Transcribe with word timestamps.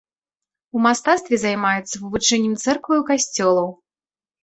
У 0.77 0.81
мастацтве 0.85 1.35
займаюцца 1.45 1.95
вывучэннем 2.07 2.59
цэркваў 2.67 2.97
і 3.07 3.09
касцёлаў. 3.15 3.73